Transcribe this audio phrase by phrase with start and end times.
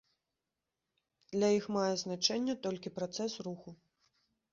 [1.35, 3.69] Для іх мае значэнне толькі працэс руху.